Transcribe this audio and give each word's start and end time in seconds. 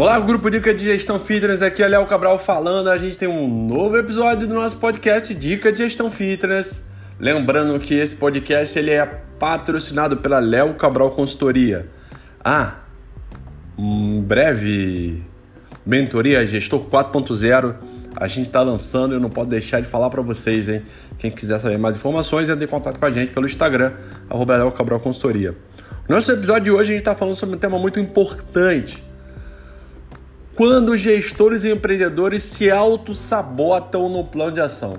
Olá, 0.00 0.20
grupo 0.20 0.48
Dica 0.48 0.72
de 0.72 0.84
Gestão 0.84 1.18
Fitness, 1.18 1.60
aqui 1.60 1.82
é 1.82 1.88
Léo 1.88 2.06
Cabral 2.06 2.38
falando. 2.38 2.88
A 2.88 2.96
gente 2.96 3.18
tem 3.18 3.26
um 3.26 3.66
novo 3.66 3.96
episódio 3.96 4.46
do 4.46 4.54
nosso 4.54 4.76
podcast 4.76 5.34
Dica 5.34 5.72
de 5.72 5.78
Gestão 5.78 6.08
Fitness. 6.08 6.86
Lembrando 7.18 7.80
que 7.80 7.94
esse 7.94 8.14
podcast 8.14 8.78
ele 8.78 8.92
é 8.92 9.04
patrocinado 9.40 10.18
pela 10.18 10.38
Léo 10.38 10.74
Cabral 10.74 11.10
Consultoria. 11.10 11.90
Ah, 12.44 12.76
em 13.76 14.22
breve, 14.22 15.20
mentoria 15.84 16.46
Gestor 16.46 16.86
4.0 16.88 17.74
a 18.14 18.28
gente 18.28 18.46
está 18.46 18.62
lançando 18.62 19.14
eu 19.14 19.20
não 19.20 19.30
posso 19.30 19.48
deixar 19.48 19.80
de 19.80 19.88
falar 19.88 20.10
para 20.10 20.22
vocês, 20.22 20.68
hein? 20.68 20.80
Quem 21.18 21.28
quiser 21.28 21.58
saber 21.58 21.76
mais 21.76 21.96
informações, 21.96 22.48
entre 22.48 22.66
em 22.66 22.68
contato 22.68 23.00
com 23.00 23.04
a 23.04 23.10
gente 23.10 23.34
pelo 23.34 23.46
Instagram, 23.46 23.92
Léo 24.30 24.70
Cabral 24.70 25.00
Consultoria. 25.00 25.56
Nosso 26.08 26.30
episódio 26.30 26.62
de 26.62 26.70
hoje 26.70 26.82
a 26.82 26.94
gente 26.94 26.98
está 26.98 27.16
falando 27.16 27.34
sobre 27.34 27.56
um 27.56 27.58
tema 27.58 27.80
muito 27.80 27.98
importante 27.98 29.07
quando 30.58 30.96
gestores 30.96 31.62
e 31.62 31.70
empreendedores 31.70 32.42
se 32.42 32.68
auto-sabotam 32.68 34.08
no 34.08 34.24
plano 34.24 34.50
de 34.50 34.60
ação. 34.60 34.98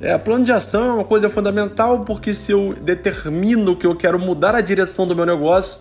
É, 0.00 0.18
plano 0.18 0.44
de 0.44 0.50
ação 0.50 0.84
é 0.84 0.92
uma 0.94 1.04
coisa 1.04 1.30
fundamental 1.30 2.00
porque 2.00 2.34
se 2.34 2.50
eu 2.50 2.74
determino 2.82 3.76
que 3.76 3.86
eu 3.86 3.94
quero 3.94 4.18
mudar 4.18 4.52
a 4.52 4.60
direção 4.60 5.06
do 5.06 5.14
meu 5.14 5.24
negócio, 5.24 5.78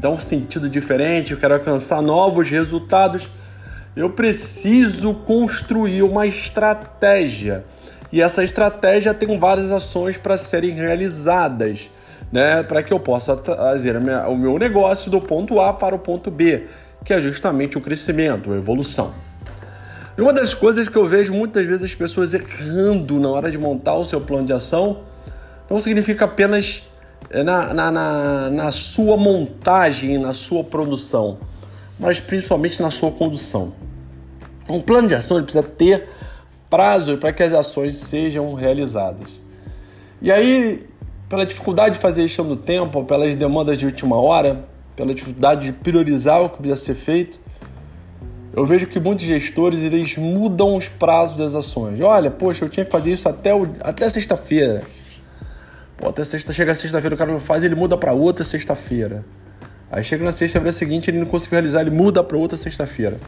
dar 0.00 0.08
um 0.08 0.18
sentido 0.18 0.70
diferente, 0.70 1.32
eu 1.32 1.38
quero 1.38 1.52
alcançar 1.52 2.00
novos 2.00 2.48
resultados, 2.48 3.28
eu 3.94 4.08
preciso 4.08 5.12
construir 5.26 6.00
uma 6.00 6.26
estratégia. 6.26 7.62
E 8.10 8.22
essa 8.22 8.42
estratégia 8.42 9.12
tem 9.12 9.38
várias 9.38 9.70
ações 9.70 10.16
para 10.16 10.38
serem 10.38 10.70
realizadas, 10.70 11.90
né? 12.32 12.62
Para 12.62 12.82
que 12.82 12.90
eu 12.90 12.98
possa 12.98 13.36
trazer 13.36 13.98
o 13.98 14.34
meu 14.34 14.58
negócio 14.58 15.10
do 15.10 15.20
ponto 15.20 15.60
A 15.60 15.74
para 15.74 15.94
o 15.94 15.98
ponto 15.98 16.30
B 16.30 16.66
que 17.04 17.12
é 17.12 17.20
justamente 17.20 17.78
o 17.78 17.80
crescimento, 17.80 18.52
a 18.52 18.56
evolução. 18.56 19.12
E 20.16 20.20
uma 20.20 20.32
das 20.32 20.52
coisas 20.52 20.88
que 20.88 20.96
eu 20.96 21.06
vejo 21.06 21.32
muitas 21.32 21.64
vezes 21.64 21.84
as 21.84 21.94
pessoas 21.94 22.34
errando 22.34 23.20
na 23.20 23.28
hora 23.28 23.50
de 23.50 23.56
montar 23.56 23.94
o 23.94 24.04
seu 24.04 24.20
plano 24.20 24.46
de 24.46 24.52
ação 24.52 25.00
não 25.70 25.78
significa 25.78 26.24
apenas 26.24 26.82
eh, 27.30 27.42
na, 27.42 27.72
na, 27.72 27.90
na, 27.92 28.50
na 28.50 28.70
sua 28.72 29.16
montagem, 29.16 30.18
na 30.18 30.32
sua 30.32 30.64
produção, 30.64 31.38
mas 32.00 32.18
principalmente 32.18 32.82
na 32.82 32.90
sua 32.90 33.12
condução. 33.12 33.72
Um 34.68 34.80
plano 34.80 35.08
de 35.08 35.14
ação 35.14 35.42
precisa 35.42 35.62
ter 35.62 36.08
prazo 36.68 37.16
para 37.18 37.32
que 37.32 37.42
as 37.42 37.52
ações 37.52 37.98
sejam 37.98 38.52
realizadas. 38.54 39.40
E 40.20 40.32
aí, 40.32 40.84
pela 41.28 41.46
dificuldade 41.46 41.94
de 41.94 42.00
fazer 42.00 42.22
gestão 42.22 42.46
do 42.46 42.56
tempo, 42.56 43.04
pelas 43.04 43.36
demandas 43.36 43.78
de 43.78 43.86
última 43.86 44.16
hora, 44.16 44.66
pela 44.98 45.14
dificuldade 45.14 45.66
de 45.66 45.72
priorizar 45.72 46.42
o 46.42 46.48
que 46.50 46.56
precisa 46.56 46.76
ser 46.76 46.94
feito, 46.94 47.38
eu 48.52 48.66
vejo 48.66 48.88
que 48.88 48.98
muitos 48.98 49.24
gestores 49.24 49.82
eles 49.82 50.16
mudam 50.16 50.76
os 50.76 50.88
prazos 50.88 51.36
das 51.38 51.54
ações. 51.54 52.00
Olha, 52.00 52.32
poxa, 52.32 52.64
eu 52.64 52.68
tinha 52.68 52.84
que 52.84 52.90
fazer 52.90 53.12
isso 53.12 53.28
até, 53.28 53.54
o, 53.54 53.68
até 53.82 54.08
sexta-feira. 54.08 54.82
Até 56.02 56.24
sexta, 56.24 56.52
chega 56.52 56.74
sexta-feira, 56.74 57.14
o 57.14 57.18
cara 57.18 57.30
não 57.30 57.38
faz, 57.38 57.62
ele 57.62 57.76
muda 57.76 57.96
para 57.96 58.12
outra 58.12 58.44
sexta-feira. 58.44 59.24
Aí 59.90 60.02
chega 60.02 60.24
na 60.24 60.32
sexta-feira 60.32 60.72
seguinte, 60.72 61.08
ele 61.10 61.20
não 61.20 61.26
conseguiu 61.26 61.58
realizar, 61.58 61.82
ele 61.82 61.90
muda 61.90 62.24
para 62.24 62.36
outra 62.36 62.56
sexta-feira. 62.56 63.20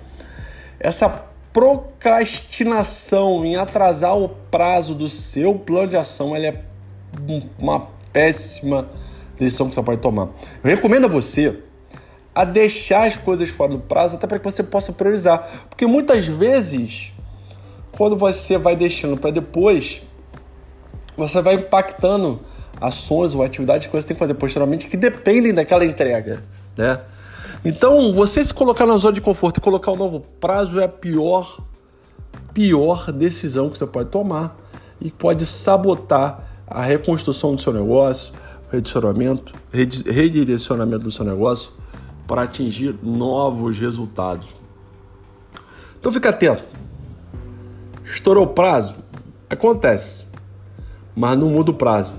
Essa 0.81 1.25
procrastinação 1.53 3.45
em 3.45 3.55
atrasar 3.55 4.19
o 4.19 4.29
prazo 4.29 4.97
do 4.97 5.09
seu 5.09 5.55
plano 5.55 5.89
de 5.89 5.97
ação, 5.97 6.35
ela 6.35 6.47
é 6.47 6.61
uma 7.61 7.87
péssima 8.13 8.89
decisão 9.41 9.69
que 9.69 9.75
você 9.75 9.83
pode 9.83 10.01
tomar. 10.01 10.29
Eu 10.63 10.71
recomendo 10.71 11.07
a 11.07 11.09
você 11.09 11.63
a 12.35 12.45
deixar 12.45 13.07
as 13.07 13.17
coisas 13.17 13.49
fora 13.49 13.73
do 13.73 13.79
prazo, 13.79 14.17
até 14.17 14.27
para 14.27 14.39
que 14.39 14.45
você 14.45 14.63
possa 14.63 14.93
priorizar. 14.93 15.47
Porque 15.69 15.87
muitas 15.87 16.27
vezes, 16.27 17.13
quando 17.93 18.17
você 18.17 18.57
vai 18.57 18.77
deixando 18.77 19.19
para 19.19 19.31
depois, 19.31 20.03
você 21.17 21.43
vai 21.43 21.55
impactando 21.55 22.41
ações 22.81 23.35
ou 23.35 23.43
atividades 23.43 23.87
que 23.87 23.93
você 23.93 24.09
tem 24.09 24.15
que 24.15 24.21
fazer 24.21 24.35
posteriormente 24.35 24.89
que 24.89 24.97
dependem 24.97 25.53
daquela 25.53 25.85
entrega, 25.85 26.43
né? 26.77 27.01
Então, 27.63 28.15
você 28.15 28.43
se 28.43 28.55
colocar 28.55 28.87
na 28.87 28.97
zona 28.97 29.13
de 29.13 29.21
conforto 29.21 29.59
e 29.59 29.61
colocar 29.61 29.93
um 29.93 29.97
novo 29.97 30.21
prazo 30.41 30.81
é 30.81 30.85
a 30.85 30.89
pior, 30.89 31.61
pior 32.55 33.13
decisão 33.13 33.69
que 33.69 33.77
você 33.77 33.87
pode 33.87 34.09
tomar 34.09 34.57
e 34.99 35.11
pode 35.11 35.45
sabotar 35.45 36.49
a 36.67 36.83
reconstrução 36.83 37.55
do 37.55 37.61
seu 37.61 37.73
negócio, 37.73 38.33
redirecionamento, 38.71 39.53
redirecionamento 39.73 41.05
do 41.05 41.11
seu 41.11 41.25
negócio 41.25 41.73
para 42.27 42.43
atingir 42.43 42.97
novos 43.03 43.79
resultados. 43.79 44.47
Então 45.99 46.13
fica 46.13 46.31
atento. 46.31 46.65
Estourou 48.05 48.45
o 48.45 48.49
prazo? 48.49 48.95
Acontece. 49.49 50.25
Mas 51.15 51.37
não 51.37 51.51
muda 51.51 51.73
o 51.73 51.75
prazo. 51.75 52.13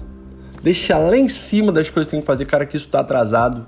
Deixa 0.62 0.98
lá 0.98 1.18
em 1.18 1.30
cima 1.30 1.72
das 1.72 1.90
coisas 1.90 2.08
que 2.08 2.12
tem 2.12 2.22
que 2.22 2.28
fazer, 2.28 2.46
cara, 2.46 2.66
que 2.66 2.78
isso 2.78 2.86
está 2.86 3.00
atrasado. 3.00 3.66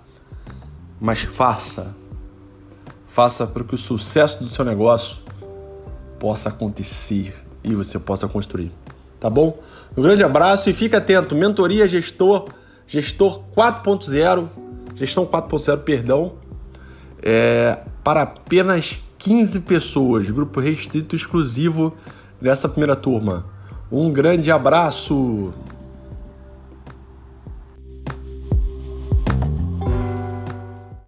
Mas 0.99 1.21
faça. 1.21 1.95
Faça 3.07 3.47
para 3.47 3.63
que 3.63 3.73
o 3.73 3.77
sucesso 3.77 4.43
do 4.43 4.49
seu 4.49 4.65
negócio 4.65 5.17
possa 6.19 6.49
acontecer 6.49 7.33
e 7.63 7.73
você 7.73 7.97
possa 7.97 8.27
construir. 8.27 8.71
Tá 9.19 9.29
bom? 9.29 9.57
Um 9.95 10.01
grande 10.01 10.23
abraço 10.23 10.69
e 10.69 10.73
fica 10.73 10.97
atento. 10.97 11.35
Mentoria 11.35 11.87
Gestor 11.87 12.49
Gestor 12.87 13.43
4.0, 13.55 14.47
gestão 14.95 15.25
4.0, 15.25 15.77
perdão, 15.79 16.33
é, 17.21 17.79
para 18.03 18.23
apenas 18.23 19.01
15 19.17 19.61
pessoas, 19.61 20.29
grupo 20.29 20.59
restrito 20.59 21.15
exclusivo 21.15 21.95
dessa 22.41 22.67
primeira 22.67 22.95
turma. 22.95 23.45
Um 23.91 24.11
grande 24.11 24.51
abraço! 24.51 25.53